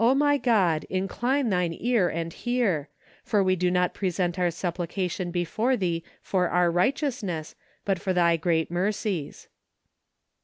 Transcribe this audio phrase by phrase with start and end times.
[0.03, 2.89] 0 my God, incline thine ear, and hear;...
[3.23, 7.53] for ice do not present our supplications before thee for our righteousness,
[7.85, 9.47] but for thy great mercies